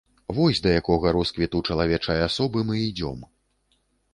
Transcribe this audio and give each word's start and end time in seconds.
Вось 0.37 0.61
да 0.65 0.71
якога 0.77 1.11
росквіту 1.17 1.61
чалавечай 1.73 2.25
асобы 2.29 2.65
мы 2.71 2.81
ідзём. 2.89 3.19